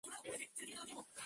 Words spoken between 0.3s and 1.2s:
organiza en rigurosa simetría.